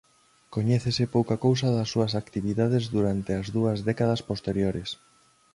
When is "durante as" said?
2.95-3.47